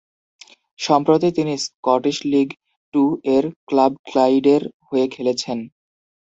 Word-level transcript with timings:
সম্প্রতি 0.79 1.29
তিনি 1.37 1.53
Scottish 1.65 2.17
league 2.31 2.47
টু-এর 2.93 3.45
ক্লাব 3.67 3.91
ক্লাইডের 4.07 4.61
হয়ে 4.87 5.05
খেলেছেন। 5.07 5.57